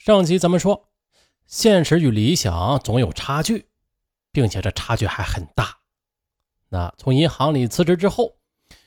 [0.00, 0.88] 上集咱们说，
[1.46, 3.68] 现实与理想总有差距，
[4.32, 5.80] 并且这差距还很大。
[6.70, 8.38] 那从银行里辞职之后，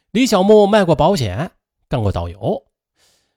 [0.09, 1.51] 李小木卖过保险，
[1.87, 2.65] 干过导游，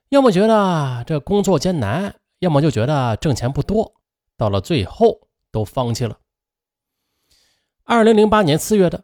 [0.09, 3.93] 要么觉得这工作艰难，要么就觉得挣钱不多，
[4.35, 6.17] 到了最后都放弃了。
[7.83, 9.03] 二零零八年四月的，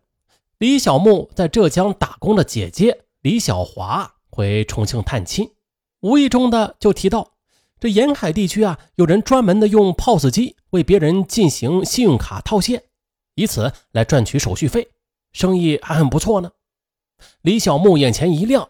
[0.58, 5.54] 李小木在浙江打工的姐姐李小华回重庆探亲，
[6.00, 7.33] 无意中的就提到。
[7.84, 12.84] 这沿海地区啊，有人专门的用 POS 机为别人进行信用卡套现，
[13.36, 14.92] 以此来赚取手续费，
[15.34, 16.52] 生意还很不错呢。
[17.42, 18.70] 李小木眼前一亮，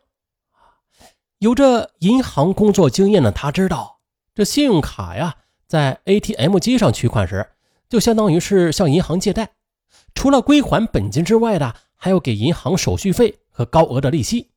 [1.37, 3.99] 有着银行工作经验的他知道，
[4.33, 5.35] 这信用卡呀，
[5.67, 7.51] 在 ATM 机上取款时，
[7.87, 9.51] 就相当于是向银行借贷，
[10.15, 14.49] 除了归还本金之外的，还要给银行手续费和高额的利息。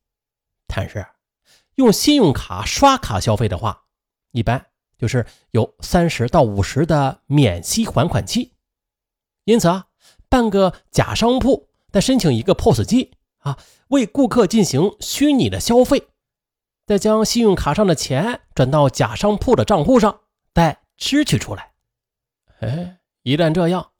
[0.65, 1.05] 但是，
[1.75, 3.83] 用信用卡刷卡消费的话，
[4.37, 4.67] 一般
[4.99, 8.53] 就是有三十到五十的免息还款期，
[9.45, 9.87] 因此啊，
[10.29, 16.09] 办个假商铺，再申请一个 POS 机啊，为顾客进行虚拟的消费，
[16.85, 20.19] 再将信用卡上的钱转到假商铺的账户上，
[20.53, 21.71] 再支取出来。
[22.59, 23.93] 哎，一旦这样，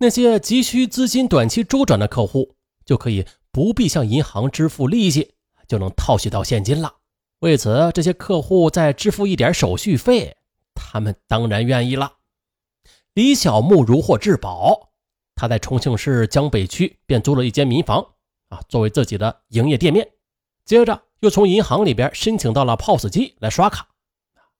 [0.00, 5.34] 那些急需资金短期周转的客户就可以不必向银行支付利息，
[5.66, 6.96] 就能套取到现金了。
[7.40, 10.36] 为此，这些客户再支付一点手续费，
[10.74, 12.14] 他们当然愿意了。
[13.14, 14.90] 李小木如获至宝，
[15.36, 18.04] 他在重庆市江北区便租了一间民房，
[18.48, 20.08] 啊，作为自己的营业店面。
[20.64, 23.88] 接着又从银行里边申请到了 POS 机来刷卡。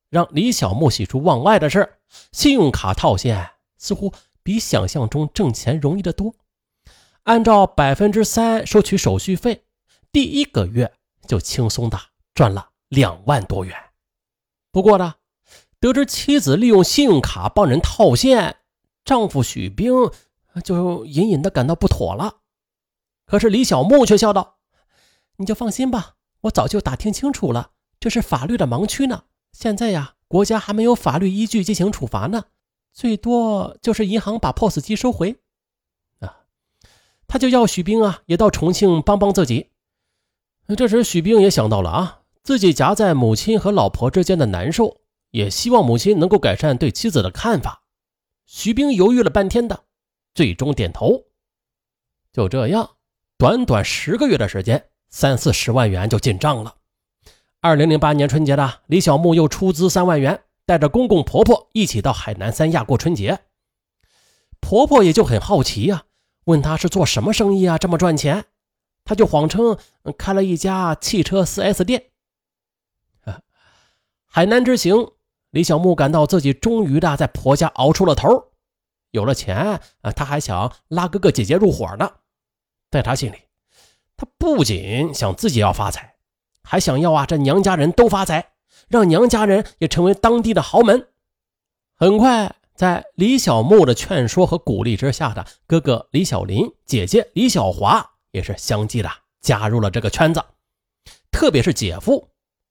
[0.09, 1.99] 让李小木喜出望外的是，
[2.33, 4.13] 信用卡套现似乎
[4.43, 6.35] 比想象中挣钱容易得多。
[7.25, 9.65] 按照百分之三收取手续费，
[10.11, 10.93] 第一个月
[11.27, 11.99] 就轻松的。
[12.39, 13.77] 赚了两万多元，
[14.71, 15.17] 不过呢，
[15.81, 18.59] 得知妻子利用信用卡帮人套现，
[19.05, 19.93] 丈夫许兵
[20.63, 22.37] 就隐隐的感到不妥了。
[23.27, 24.59] 可是李小木却笑道
[25.39, 29.25] ：“你就放心吧，我早就打听清楚了，这是法律的盲区呢。
[29.53, 32.45] 现在呀，国家还没有法律依据进行处罚呢，
[32.93, 35.41] 最多就是银行把 POS 机收回。”
[36.23, 36.47] 啊，
[37.27, 39.73] 他就要许兵啊，也到重庆帮帮自己。
[40.77, 42.18] 这时许兵也想到了啊。
[42.49, 47.83] 自己夹在母亲和老婆之间的难受，也希望母亲能够改善对妻子的看法。
[48.47, 49.85] 徐兵犹豫了半天的，
[50.35, 51.25] 最终点头。
[52.33, 52.93] 就这样，
[53.37, 56.77] 短短十个月的时间，三四十万元就进账了。
[57.61, 63.41] 二零零八年春节的，李小木又出资三万元，带着公公婆婆一起到海南三亚过春节。
[64.59, 66.05] 婆婆也就很好奇呀，
[66.47, 68.47] 问他是做什么生意啊，这么赚钱？
[69.05, 69.77] 他就谎称
[70.17, 72.05] 开了一家汽车 4S 店。
[74.39, 75.11] 海南之行，
[75.51, 78.53] 李小木感到自己终于的在婆家熬出了头，
[79.11, 82.09] 有了钱啊，他还想拉哥哥姐姐入伙呢。
[82.89, 83.37] 在他心里，
[84.17, 86.15] 他不仅想自己要发财，
[86.63, 88.53] 还想要啊这娘家人都发财，
[88.87, 91.09] 让娘家人也成为当地的豪门。
[91.97, 99.11] 很快，在李小木的劝说和鼓励之下，的哥哥李小林、姐姐李小华也是相继的
[99.41, 100.41] 加入了这个圈子，
[101.33, 102.29] 特别是姐夫。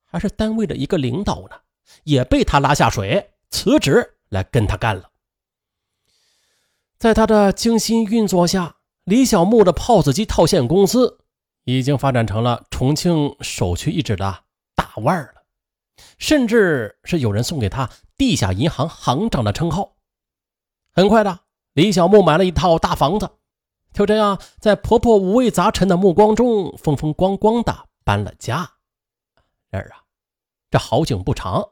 [0.08, 1.58] 还是单位的一个领导呢，
[2.04, 5.10] 也被他拉下水，辞职来跟他干了。
[6.98, 11.20] 在他的精心运作下，李小木的 POS 机套现公司
[11.66, 15.44] 已经发展成了重庆首屈一指的大腕了，
[16.18, 19.96] 甚至是有人送给他“地下银行行长”的称号。
[20.92, 21.42] 很快的，
[21.74, 23.30] 李小木买了一套大房子，
[23.94, 28.77] 就这样在婆婆五味杂陈的目光中，风风光光的搬了家。
[29.70, 30.04] 然而啊，
[30.72, 31.70] 这好景不长。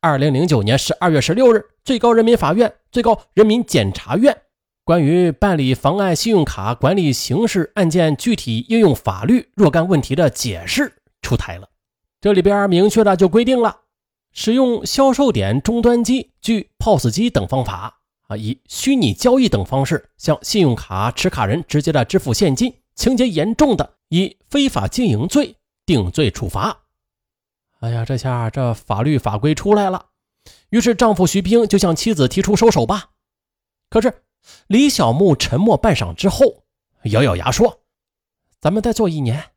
[0.00, 4.42] 二零零九年十二月十六日，最高人民法院、最高人民检察院
[4.84, 11.68] 关于办理妨碍信用卡管理刑事案件具体应用法律若干问题的解释出台了。
[12.20, 13.80] 这里边明确的就规定了，
[14.32, 17.98] 使用销售点终端机、据 POS 机等方法
[18.28, 26.83] 啊，以虚拟交易等方式向信用卡持卡人直接的支付现金，情节严重的，以非法经营罪定罪处罚。
[27.84, 30.06] 哎呀，这下这法律法规出来了，
[30.70, 33.10] 于是丈夫徐兵就向妻子提出收手吧。
[33.90, 34.22] 可是
[34.68, 36.64] 李小木沉默半晌之后，
[37.04, 37.82] 咬咬牙说
[38.58, 39.50] ：“咱们再做一年。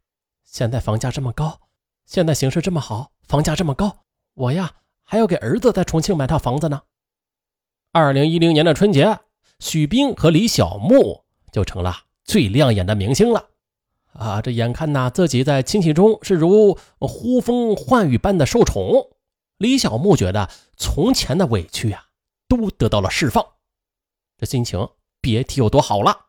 [0.44, 1.58] 现在房价这么高，
[2.06, 4.00] 现在形势这么好，房价这么高，
[4.34, 6.82] 我呀还要给儿子在重庆买套房子呢。”
[7.94, 9.18] 二零一零年的春节，
[9.60, 11.96] 许兵和李小木就成了
[12.26, 13.52] 最亮眼的明星了。
[14.18, 19.12] 啊，这眼看呐，自己在亲戚中是如呼风唤雨般的受宠，
[19.58, 22.06] 李小木觉得从前的委屈呀
[22.48, 23.46] 都得到了释放，
[24.38, 24.90] 这心情
[25.22, 26.26] 别提有多好了。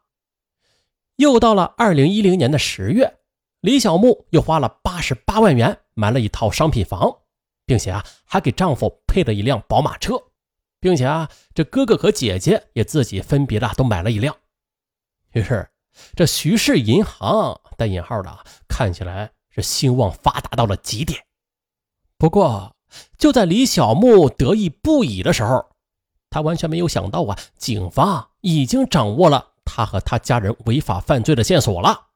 [1.16, 3.18] 又到了二零一零年的十月，
[3.60, 7.16] 李小木又花了八十八万元买了一套商品房，
[7.64, 10.14] 并且啊还给丈夫配了一辆宝马车，
[10.78, 14.36] 并且啊这哥哥和姐姐也自己分别的都买了一辆。
[15.32, 15.68] 于是，
[16.14, 21.24] 这徐氏银行（带引号的）看起来是兴旺发达到了极点。
[22.18, 22.74] 不过，
[23.16, 25.64] 就在李小木得意不已的时候，
[26.28, 32.08] 他完全没有想到啊，警方已经掌握了他和他家人违法犯罪的线索了。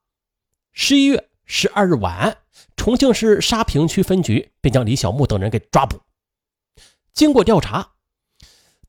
[0.72, 2.38] 十一月十二日晚，
[2.76, 6.00] 重庆市沙坪区分局便将李小木等人给抓捕。
[7.12, 7.92] 经过调查，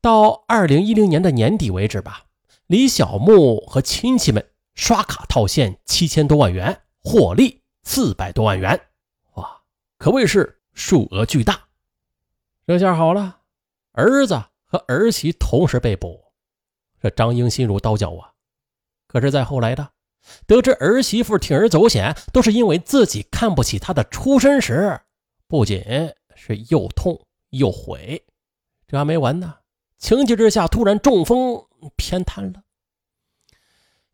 [0.00, 2.24] 到二零一零年的年底为止吧。
[2.66, 8.88] 李小木和亲戚们刷卡套现七千多万元，获利四百多万元，
[9.34, 9.62] 哇，
[9.98, 11.68] 可谓是数额巨大。
[12.66, 13.40] 这下好了，
[13.92, 16.32] 儿子和儿媳同时被捕，
[17.00, 18.32] 这张英心如刀绞啊！
[19.06, 19.90] 可是，在后来的
[20.46, 25.00] 得知儿媳妇铤而走险都是因为自己看不起她的出身时，
[25.46, 25.82] 不仅
[26.34, 28.24] 是又痛又悔。
[28.88, 29.54] 这还没完呢，
[29.98, 31.64] 情急之下突然中风。
[31.96, 32.63] 偏瘫了，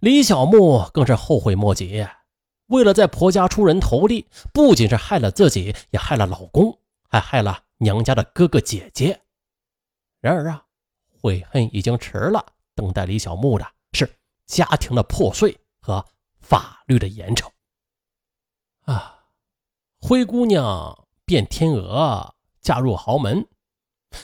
[0.00, 2.06] 李小木更是后悔莫及。
[2.66, 9.20] 为了在婆家出人头地，不仅是害了自己，也害了老公，还害了娘家的哥哥姐姐。
[10.20, 10.64] 然而啊，
[11.20, 12.44] 悔恨已经迟了，
[12.74, 14.10] 等待李小木的是
[14.46, 16.04] 家庭的破碎和
[16.40, 17.48] 法律的严惩。
[18.82, 19.18] 啊，
[20.00, 23.46] 灰姑娘变天鹅，嫁入豪门，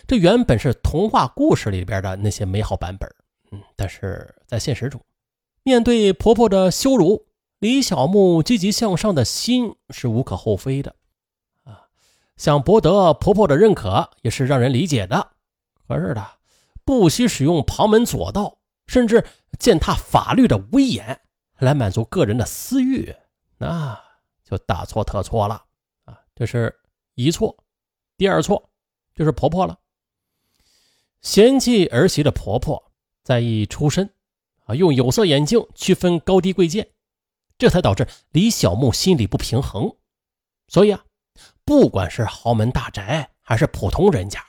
[0.07, 3.13] 这原本是童话故事里边的那些美好版本。
[3.51, 5.01] 嗯，但是在现实中，
[5.67, 7.27] 面对婆婆的羞辱，
[7.59, 10.95] 李小木积极向上的心是无可厚非的，
[11.65, 11.89] 啊，
[12.37, 15.33] 想博得婆婆的认可也是让人理解的。
[15.89, 16.25] 可是的，
[16.85, 19.27] 不惜使用旁门左道，甚至
[19.59, 21.21] 践踏法律的威严
[21.59, 23.13] 来满足个人的私欲，
[23.59, 24.01] 那
[24.45, 25.65] 就大错特错了
[26.05, 26.21] 啊！
[26.37, 26.73] 这是
[27.17, 27.57] 一错，
[28.17, 28.71] 第二错
[29.17, 29.77] 就是婆婆了，
[31.23, 32.85] 嫌弃儿媳的婆婆。
[33.25, 34.09] 在意出身，
[34.67, 36.91] 啊，用有色眼镜区分高低贵贱，
[37.57, 39.97] 这才导致李小木心里不平衡。
[40.69, 41.05] 所以啊，
[41.65, 44.45] 不管是豪门大宅还是普通人家，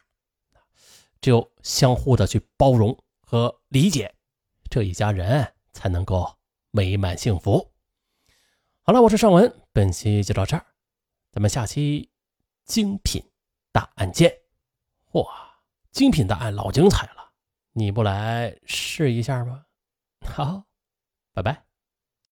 [1.21, 4.13] 只有相互的去包容和理解，
[4.69, 6.35] 这一家人才能够
[6.71, 7.71] 美满幸福。
[8.81, 10.65] 好了，我是尚文，本期就到这儿，
[11.31, 12.09] 咱们下期
[12.65, 13.23] 精品
[13.71, 14.35] 大案件。
[15.11, 15.27] 嚯，
[15.91, 17.31] 精品大案老精彩了。
[17.73, 19.65] 你不来试一下吗？
[20.29, 20.65] 好，
[21.33, 21.66] 拜拜。